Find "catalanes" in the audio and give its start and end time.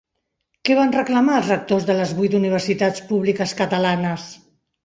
3.63-4.27